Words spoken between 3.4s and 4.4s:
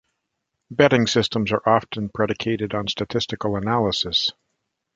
analysis.